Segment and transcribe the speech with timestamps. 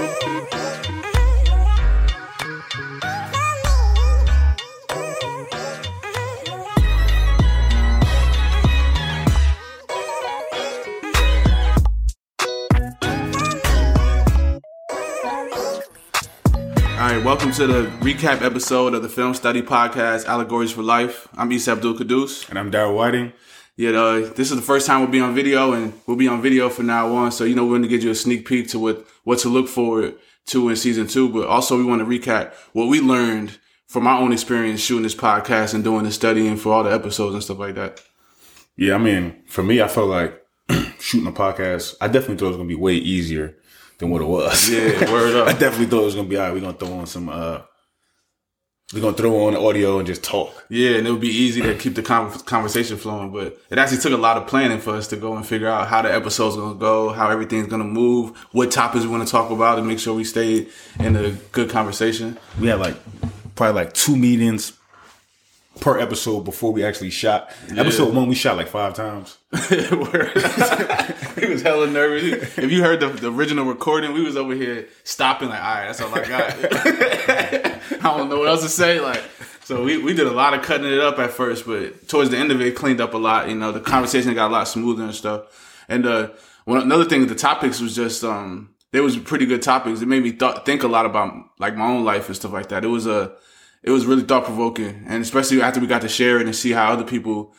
[0.00, 0.06] All
[17.16, 21.28] right, welcome to the recap episode of the Film Study Podcast, Allegories for Life.
[21.34, 22.48] I'm Isa Abdul Kadus.
[22.48, 23.34] And I'm Daryl Whiting.
[23.80, 26.42] Yeah, uh, this is the first time we'll be on video, and we'll be on
[26.42, 27.32] video from now on.
[27.32, 29.48] So, you know, we're going to give you a sneak peek to what, what to
[29.48, 30.16] look forward
[30.48, 31.30] to in season two.
[31.30, 35.14] But also, we want to recap what we learned from our own experience shooting this
[35.14, 38.02] podcast and doing the studying for all the episodes and stuff like that.
[38.76, 40.44] Yeah, I mean, for me, I felt like
[41.00, 43.56] shooting a podcast, I definitely thought it was going to be way easier
[43.96, 44.68] than what it was.
[44.68, 45.48] Yeah, word up.
[45.48, 47.06] I definitely thought it was going to be, all right, we're going to throw on
[47.06, 47.62] some, uh,
[48.92, 50.66] we're to throw on the audio and just talk.
[50.68, 53.98] Yeah, and it would be easy to keep the con- conversation flowing, but it actually
[53.98, 56.56] took a lot of planning for us to go and figure out how the episode's
[56.56, 60.00] to go, how everything's to move, what topics we want to talk about, and make
[60.00, 60.66] sure we stay
[60.98, 62.36] in a good conversation.
[62.60, 62.96] We had like
[63.54, 64.72] probably like two meetings
[65.78, 67.52] per episode before we actually shot.
[67.76, 69.38] Episode one, we shot like five times.
[69.68, 72.58] he was hella nervous.
[72.58, 75.86] If you heard the, the original recording, we was over here stopping like, all right,
[75.86, 77.66] that's all I got.
[78.00, 79.00] I don't know what else to say.
[79.00, 79.22] Like,
[79.62, 82.38] so we, we did a lot of cutting it up at first, but towards the
[82.38, 83.48] end of it, it cleaned up a lot.
[83.48, 85.84] You know, the conversation got a lot smoother and stuff.
[85.88, 86.30] And uh,
[86.64, 90.00] one another thing, the topics was just um, they was pretty good topics.
[90.00, 92.68] It made me th- think a lot about like my own life and stuff like
[92.70, 92.84] that.
[92.84, 93.32] It was a
[93.82, 96.72] it was really thought provoking, and especially after we got to share it and see
[96.72, 97.54] how other people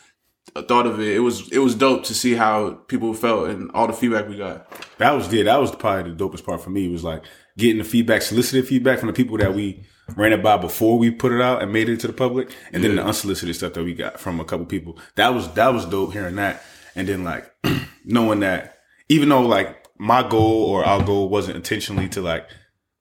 [0.68, 1.16] thought of it.
[1.16, 4.38] It was it was dope to see how people felt and all the feedback we
[4.38, 4.70] got.
[4.98, 6.90] That was yeah, that was probably the dopest part for me.
[6.90, 7.24] Was like
[7.58, 11.12] getting the feedback, solicited feedback from the people that we ran it by before we
[11.12, 13.84] put it out and made it to the public, and then the unsolicited stuff that
[13.84, 14.98] we got from a couple people.
[15.16, 16.64] That was that was dope hearing that,
[16.96, 17.52] and then like
[18.06, 18.80] knowing that
[19.10, 22.50] even though like my goal or our goal wasn't intentionally to like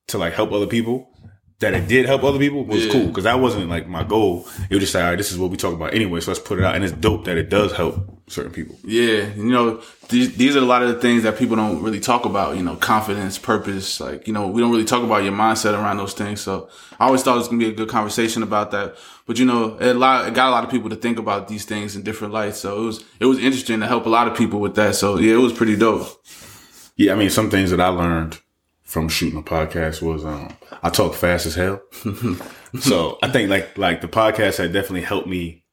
[0.08, 1.09] to like help other people.
[1.60, 2.92] That it did help other people was Yeah.
[2.92, 4.48] cool because that wasn't like my goal.
[4.70, 6.40] It was just like, all right, this is what we talk about anyway, so let's
[6.40, 6.74] put it out.
[6.74, 7.96] And it's dope that it does help
[8.28, 8.76] certain people.
[8.82, 12.00] Yeah, you know, these these are a lot of the things that people don't really
[12.00, 12.56] talk about.
[12.56, 14.00] You know, confidence, purpose.
[14.00, 16.40] Like, you know, we don't really talk about your mindset around those things.
[16.40, 18.96] So I always thought it was gonna be a good conversation about that.
[19.26, 21.48] But you know, it, a lot, it got a lot of people to think about
[21.48, 22.58] these things in different lights.
[22.58, 24.94] So it was it was interesting to help a lot of people with that.
[24.94, 26.08] So yeah, it was pretty dope.
[26.96, 28.38] Yeah, I mean, some things that I learned
[28.90, 30.52] from shooting a podcast was um,
[30.82, 31.80] I talk fast as hell.
[32.80, 35.64] so I think like like the podcast had definitely helped me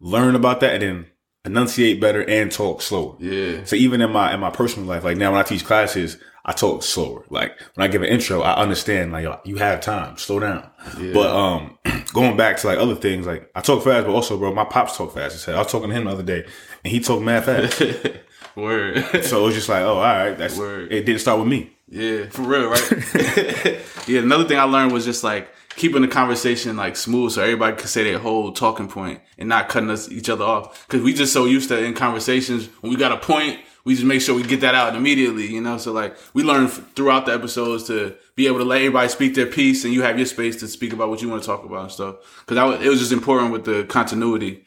[0.00, 1.06] learn about that and then
[1.44, 3.16] enunciate better and talk slower.
[3.20, 6.16] Yeah, So even in my in my personal life, like now when I teach classes,
[6.46, 7.26] I talk slower.
[7.28, 10.70] Like when I give an intro, I understand like yo, you have time, slow down.
[11.12, 11.78] But um,
[12.14, 14.96] going back to like other things, like I talk fast, but also, bro, my pops
[14.96, 15.56] talk fast as hell.
[15.56, 16.46] I was talking to him the other day,
[16.82, 17.82] and he talked mad fast.
[18.54, 19.04] word.
[19.24, 20.92] so it was just like, oh, all right, that's Word.
[20.92, 21.04] it.
[21.06, 21.70] Didn't start with me.
[21.88, 23.80] Yeah, for real, right?
[24.08, 27.76] yeah, another thing I learned was just like keeping the conversation like smooth so everybody
[27.76, 30.88] could say their whole talking point and not cutting us each other off.
[30.88, 34.06] Cause we just so used to in conversations when we got a point, we just
[34.06, 35.78] make sure we get that out immediately, you know?
[35.78, 39.46] So like we learned throughout the episodes to be able to let everybody speak their
[39.46, 41.82] piece and you have your space to speak about what you want to talk about
[41.82, 42.16] and stuff.
[42.46, 44.64] Cause I was, it was just important with the continuity.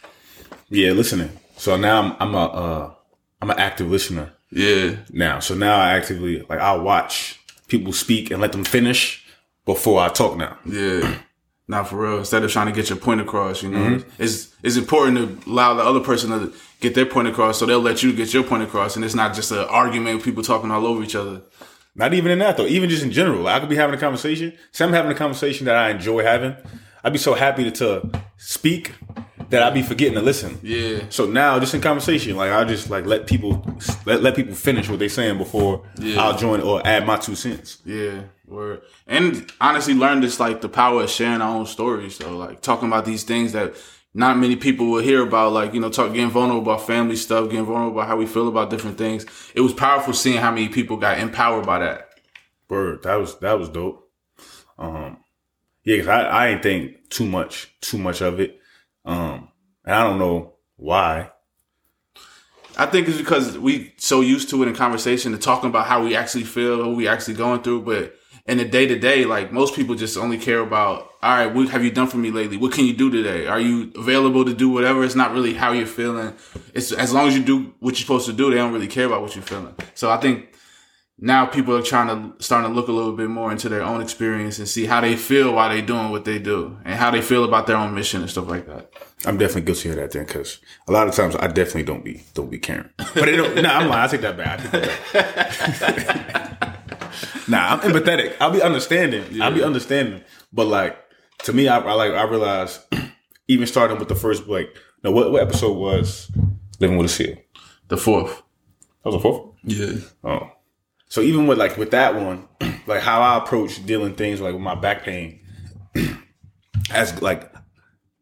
[0.70, 1.32] Yeah, listening.
[1.58, 2.94] So now I'm I'm a uh,
[3.42, 4.98] I'm an active listener Yeah.
[5.12, 5.40] now.
[5.40, 9.24] So now I actively like I watch people speak and let them finish
[9.66, 10.38] before I talk.
[10.38, 10.58] Now.
[10.66, 11.16] Yeah.
[11.68, 12.18] Not for real.
[12.18, 14.10] Instead of trying to get your point across, you know, mm-hmm.
[14.22, 17.80] it's it's important to allow the other person to get their point across, so they'll
[17.80, 20.72] let you get your point across, and it's not just an argument with people talking
[20.72, 21.44] all over each other.
[21.94, 22.66] Not even in that though.
[22.66, 24.58] Even just in general, like, I could be having a conversation.
[24.72, 26.56] Say I'm having a conversation that I enjoy having.
[27.04, 28.94] I'd be so happy to, to speak
[29.50, 30.60] that I'd be forgetting to listen.
[30.62, 31.04] Yeah.
[31.10, 33.66] So now, just in conversation, like I just like let people
[34.06, 36.22] let, let people finish what they're saying before Yeah.
[36.22, 37.80] I'll join or add my two cents.
[37.86, 38.82] Yeah, word.
[39.08, 42.16] And honestly, learned this like the power of sharing our own stories.
[42.16, 43.76] So like talking about these things that
[44.14, 45.52] not many people will hear about.
[45.54, 48.48] Like you know, talk getting vulnerable about family stuff, getting vulnerable about how we feel
[48.48, 49.26] about different things.
[49.56, 52.10] It was powerful seeing how many people got empowered by that.
[52.70, 54.08] Word, that was that was dope.
[54.78, 55.18] Um,
[55.84, 58.59] yeah, 'cause I I ain't think too much too much of it.
[59.10, 59.50] Um,
[59.86, 61.32] and I don't know why.
[62.78, 66.04] I think it's because we so used to it in conversation to talking about how
[66.04, 67.82] we actually feel, what we actually going through.
[67.82, 68.16] But
[68.46, 71.70] in the day to day, like most people just only care about, all right, what
[71.70, 72.56] have you done for me lately?
[72.56, 73.48] What can you do today?
[73.48, 75.04] Are you available to do whatever?
[75.04, 76.36] It's not really how you're feeling.
[76.74, 79.08] It's as long as you do what you're supposed to do, they don't really care
[79.08, 79.76] about what you're feeling.
[79.96, 80.54] So I think
[81.22, 84.02] now people are trying to starting to look a little bit more into their own
[84.02, 87.22] experience and see how they feel while they doing what they do and how they
[87.22, 88.92] feel about their own mission and stuff like that.
[89.26, 92.24] I'm definitely guilty of that then, because a lot of times I definitely don't be
[92.34, 92.90] don't be caring.
[93.14, 94.04] But it don't, no, I'm lying.
[94.04, 94.62] I take that back.
[94.72, 94.72] Take
[95.14, 96.56] that back.
[97.50, 98.36] Nah, I'm empathetic.
[98.40, 99.42] I'll be understanding.
[99.42, 100.22] I'll be understanding.
[100.54, 100.96] But like
[101.46, 102.82] to me, I, I like I realized
[103.48, 106.32] even starting with the first like no what, what episode was
[106.80, 107.36] Living with a Seal.
[107.88, 108.44] The fourth.
[109.04, 109.56] That was the fourth.
[109.64, 109.94] Yeah.
[110.24, 110.52] Oh,
[111.10, 112.48] so even with like with that one,
[112.88, 115.42] like how I approach dealing things like with my back pain,
[116.92, 117.52] as like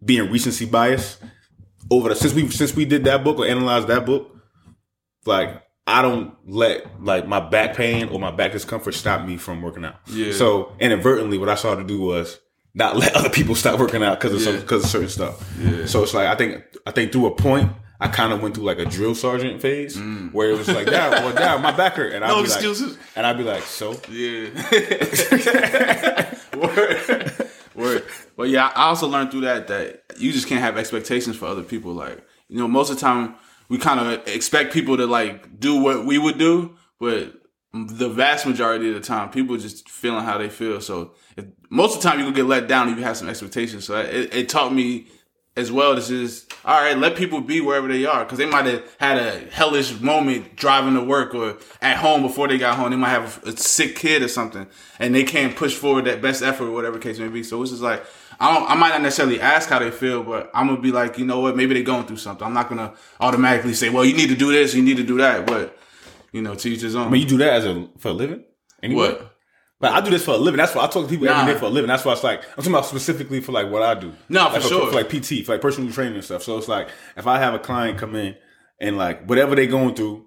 [0.04, 1.18] being recency bias
[1.89, 4.36] over the since we since we did that book or analyzed that book,
[5.25, 9.62] like I don't let like my back pain or my back discomfort stop me from
[9.62, 9.95] working out.
[10.07, 10.34] Yeah.
[10.34, 12.39] So inadvertently, what I started to do was
[12.74, 14.62] not let other people stop working out because of some Yeah.
[14.62, 15.54] because of certain stuff.
[15.60, 15.86] Yeah.
[15.86, 17.72] So it's like I think I think through a point.
[18.00, 20.00] I kind of went through like a drill sergeant phase
[20.32, 22.36] where it was like, "Dad, well, Dad, my back hurt," and I'd Mm.
[22.36, 22.92] No be excuses.
[22.92, 24.50] like, and I'd be like, "So, Yeah.
[26.58, 27.50] Word.
[27.76, 28.04] Word.
[28.36, 31.64] But yeah, I also learned through that that you just can't have expectations for other
[31.64, 31.94] people.
[31.94, 33.36] Like, you know, most of the time
[33.70, 37.34] we kind of expect people to like do what we would do, but
[37.74, 40.82] the vast majority of the time, people just feeling how they feel.
[40.82, 43.30] So if, most of the time, you can get let down if you have some
[43.30, 43.86] expectations.
[43.86, 45.08] So it, it taught me
[45.57, 48.65] as well to just all right, let people be wherever they are because they might
[48.65, 52.92] have had a hellish moment driving to work or at home before they got home.
[52.92, 54.68] They might have a, a sick kid or something,
[55.00, 57.42] and they can't push forward that best effort or whatever case may be.
[57.42, 58.06] So it's just like
[58.39, 61.18] I don't, I might not necessarily ask how they feel, but I'm gonna be like,
[61.18, 62.45] you know what, maybe they're going through something.
[62.45, 65.18] I'm not gonna automatically say, well, you need to do this, you need to do
[65.18, 65.77] that, but
[66.33, 67.07] you know, to each his own.
[67.07, 68.44] I mean, you do that as a for a living?
[68.83, 69.07] Anyway?
[69.07, 69.37] what?
[69.79, 70.57] Like I do this for a living.
[70.57, 71.53] That's why I talk to people every Nah.
[71.53, 71.88] day for a living.
[71.88, 74.12] That's why it's like I'm talking about specifically for like what I do.
[74.27, 74.88] No, for Like, sure.
[74.88, 76.41] For like PT, for like personal training and stuff.
[76.44, 78.35] So it's like if I have a client come in
[78.81, 80.25] and like whatever they going through,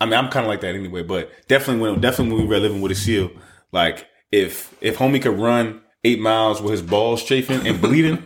[0.00, 1.02] I mean I'm kind of like that anyway.
[1.02, 3.30] But definitely when definitely when we were living with a seal,
[3.72, 8.22] like if if homie could run eight miles with his balls chafing and bleeding,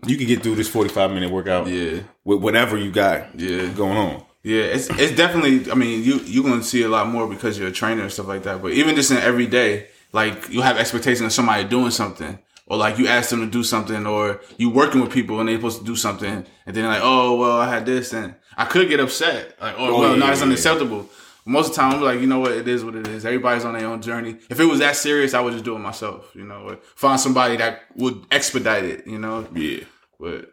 [0.06, 2.00] you could get through this 45 minute workout Yeah.
[2.24, 3.66] with whatever you got Yeah.
[3.68, 4.24] going on.
[4.42, 5.70] Yeah, it's it's definitely.
[5.70, 8.26] I mean, you you're gonna see a lot more because you're a trainer and stuff
[8.26, 8.62] like that.
[8.62, 12.78] But even just in every day, like you have expectations of somebody doing something, or
[12.78, 15.80] like you ask them to do something, or you working with people and they're supposed
[15.80, 19.00] to do something, and then like, oh well, I had this, and I could get
[19.00, 21.08] upset, like, oh, well, yeah, no, it's yeah, unacceptable.
[21.46, 23.24] Most of the time, I'm like, you know what, it is what it is.
[23.24, 24.36] Everybody's on their own journey.
[24.50, 27.18] If it was that serious, I would just do it myself, you know, or find
[27.18, 29.46] somebody that would expedite it, you know.
[29.54, 29.84] Yeah.
[30.18, 30.52] But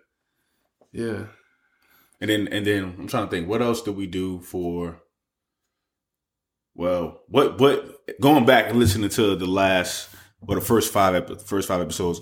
[0.93, 1.23] yeah,
[2.19, 5.01] And then and then I'm trying to think what else do we do for
[6.75, 7.85] well, what what
[8.21, 10.09] going back and listening to the last
[10.47, 12.21] or the first five epi- first five episodes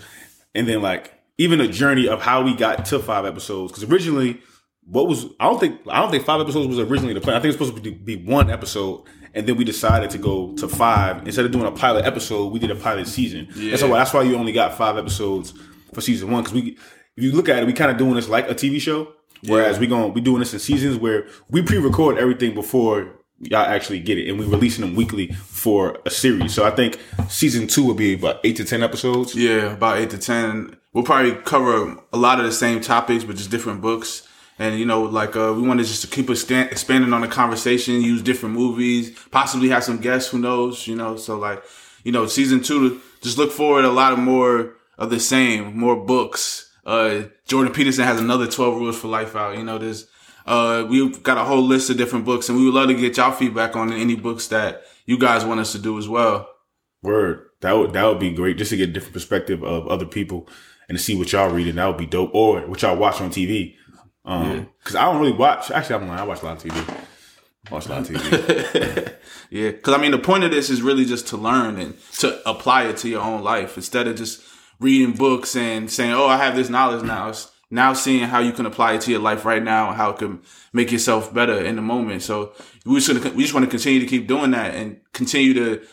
[0.54, 4.40] and then like even the journey of how we got to five episodes cuz originally
[4.86, 7.36] what was I don't think I don't think five episodes was originally the plan.
[7.36, 9.04] I think it was supposed to be, one episode
[9.34, 12.60] and then we decided to go to five instead of doing a pilot episode, we
[12.60, 13.48] did a pilot season.
[13.58, 13.94] And so Yeah.
[13.96, 15.54] that's why you only got five episodes
[15.94, 16.78] for season 1 cuz we
[17.18, 19.08] if you look at it, we kind of doing this like a TV show.
[19.48, 19.82] Whereas Yeah.
[19.82, 23.08] we going we doing this in seasons where we pre-record everything before
[23.40, 26.54] y'all actually get it, and we releasing them weekly for a series.
[26.54, 27.00] So I think
[27.30, 29.36] season two will be about eight to ten episodes.
[29.36, 30.78] Yeah, about eight to ten.
[30.94, 34.28] We'll probably cover a lot of the same topics, but just different books.
[34.58, 38.22] And you know, like uh, we wanted just to keep expanding on the conversation, use
[38.22, 40.32] different movies, possibly have some guests.
[40.32, 40.88] Who knows?
[40.88, 41.62] You know, so like,
[42.06, 45.78] you know, season two, just look forward to a lot of more of the same,
[45.78, 46.72] more books.
[46.86, 49.58] Uh, Jordan Peterson has another twelve rules for life out.
[49.58, 50.08] You know, there's
[50.46, 53.18] uh, we've got a whole list of different books, and we would love to get
[53.18, 56.50] y'all feedback on any books that you guys want us to do as well.
[57.02, 60.06] Word that would that would be great just to get a different perspective of other
[60.06, 60.48] people
[60.88, 61.76] and to see what y'all reading.
[61.76, 63.76] That would be dope, or what y'all watch on TV.
[64.24, 65.72] Um, because I don't really watch.
[65.72, 66.20] Actually, I'm lying.
[66.20, 67.06] I watch a lot of TV.
[67.70, 69.12] I watch a lot of TV.
[69.52, 72.50] Yeah, because I mean, the point of this is really just to learn and to
[72.50, 74.42] apply it to your own life instead of just
[74.80, 78.52] reading books and saying, "Oh, I have this knowledge now." It's now seeing how you
[78.52, 80.42] can apply it to your life right now how it can
[80.72, 82.22] make yourself better in the moment.
[82.22, 82.54] So
[82.86, 85.86] we just we just want to continue to keep doing that and continue to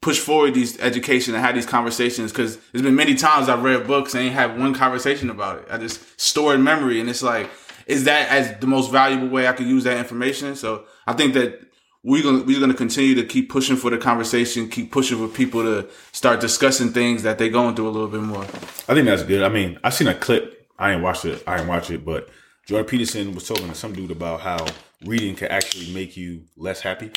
[0.00, 3.86] push forward these education and have these conversations because there's been many times I've read
[3.86, 5.66] books and ain't have one conversation about it.
[5.70, 7.50] I just store in memory and it's like,
[7.86, 10.56] is that as the most valuable way I could use that information?
[10.56, 11.69] So I think that
[12.02, 15.62] we're gonna we're gonna continue to keep pushing for the conversation, keep pushing for people
[15.62, 18.42] to start discussing things that they're going through a little bit more.
[18.42, 19.42] I think that's good.
[19.42, 20.68] I mean, I seen a clip.
[20.78, 21.42] I ain't watched it.
[21.46, 22.30] I ain't watched it, but
[22.66, 24.64] Jordan Peterson was talking to some dude about how
[25.04, 27.10] reading can actually make you less happy.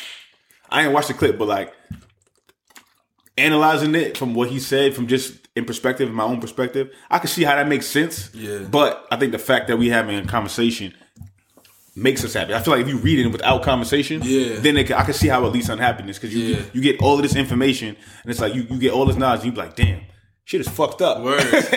[0.68, 1.72] I ain't watched the clip, but like
[3.38, 7.18] analyzing it from what he said, from just in perspective, in my own perspective, I
[7.18, 8.30] can see how that makes sense.
[8.34, 8.58] Yeah.
[8.58, 10.94] But I think the fact that we having a conversation
[11.96, 12.54] makes us happy.
[12.54, 14.56] I feel like if you read it without conversation, Yeah.
[14.58, 16.62] then it, can- I can see how it leads to unhappiness because you Yeah.
[16.72, 17.88] you get all of this information
[18.22, 20.00] and it's like you, you get all this knowledge and you be like, damn,
[20.44, 21.18] shit is fucked up.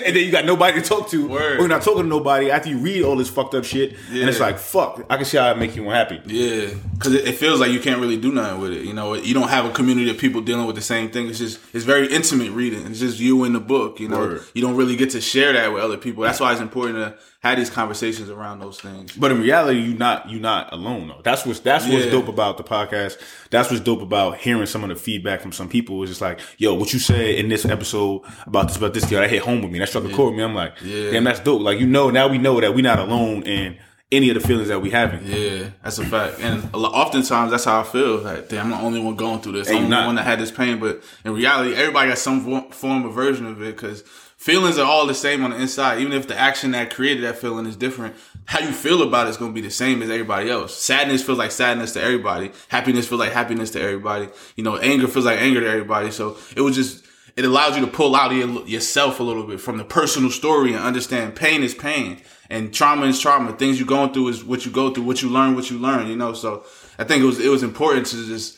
[0.07, 1.27] And then you got nobody to talk to.
[1.27, 1.57] Word.
[1.57, 3.93] Or you're not talking to nobody after you read all this fucked up shit.
[4.09, 6.21] And it's like, fuck, I can see how it make you unhappy.
[6.25, 8.85] Yeah, because it, it feels like you can't really do nothing with it.
[8.85, 11.27] You know, you don't have a community of people dealing with the same thing.
[11.27, 12.85] It's just it's very intimate reading.
[12.87, 13.99] It's just you in the book.
[13.99, 14.43] You know, Word.
[14.53, 16.23] you don't really get to share that with other people.
[16.23, 19.11] That's why it's important to have these conversations around those things.
[19.15, 21.21] But in reality, you not you not alone though.
[21.23, 22.11] That's what's that's what's Yeah.
[22.11, 23.17] dope about the podcast.
[23.49, 26.01] That's what's dope about hearing some of the feedback from some people.
[26.03, 29.19] It's just like, yo, what you said in this episode about this about this deal,
[29.21, 29.79] that hit home with me.
[29.79, 30.43] That struck a chord with me.
[30.43, 31.11] I'm like, Yeah.
[31.11, 31.61] damn, that's dope.
[31.61, 33.77] Like you know, now we know that we're not alone in
[34.11, 35.25] any of the feelings that we having.
[35.25, 36.39] Yeah, that's a fact.
[36.39, 38.17] And oftentimes that's how I feel.
[38.19, 39.67] Like, damn, I'm the only one going through this.
[39.69, 40.05] Hey, I'm the not.
[40.05, 40.79] one that had this pain.
[40.79, 44.03] But in reality, everybody got some form of version of it because
[44.37, 45.99] feelings are all the same on the inside.
[45.99, 49.31] Even if the action that created that feeling is different, how you feel about it
[49.31, 50.73] is going to be the same as everybody else.
[50.77, 52.51] Sadness feels like sadness to everybody.
[52.69, 54.29] Happiness feels like happiness to everybody.
[54.55, 56.11] You know, anger feels like anger to everybody.
[56.11, 57.03] So it was just,
[57.37, 60.31] it allows you to pull out of your, yourself a little bit from the personal
[60.31, 63.53] story and understand pain is pain and trauma is trauma.
[63.53, 66.07] Things you're going through is what you go through, what you learn, what you learn,
[66.07, 66.33] you know?
[66.33, 66.65] So
[66.97, 68.57] I think it was, it was important to just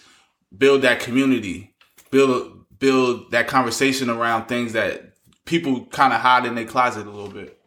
[0.57, 1.75] build that community,
[2.09, 7.09] build, build that conversation around things that people kind of hide in their closet a
[7.09, 7.59] little bit.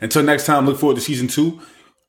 [0.00, 1.60] Until next time, look forward to season two.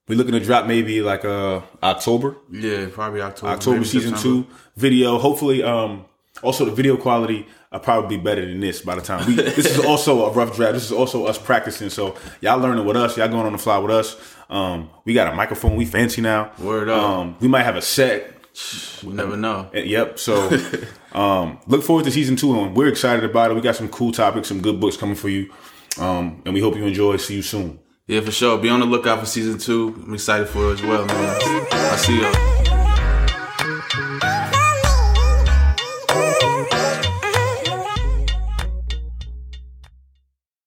[0.08, 2.38] We're looking to drop maybe like uh October.
[2.52, 3.52] Yeah, probably October.
[3.52, 4.48] October season September.
[4.48, 5.18] two video.
[5.18, 6.06] Hopefully, um,
[6.44, 9.36] also the video quality will probably be better than this by the time we.
[9.36, 10.74] this is also a rough draft.
[10.74, 11.90] This is also us practicing.
[11.90, 13.18] So y'all learning with us.
[13.18, 14.16] Y'all going on the fly with us.
[14.50, 15.76] Um, we got a microphone.
[15.76, 16.52] We fancy now.
[16.60, 17.02] Word up.
[17.02, 18.34] Um, we might have a set.
[19.04, 19.70] We never know.
[19.76, 20.18] Uh, Yep.
[20.20, 20.50] So,
[21.14, 23.54] um, look forward to season two, and we're excited about it.
[23.54, 25.54] We got some cool topics, some good books coming for you,
[26.00, 27.18] um, and we hope you enjoy.
[27.18, 27.80] See you soon.
[28.08, 28.58] Yeah, for sure.
[28.58, 29.94] Be on the lookout for season two.
[30.06, 31.38] I'm excited for it as well, man.
[31.72, 32.57] I'll see y'all.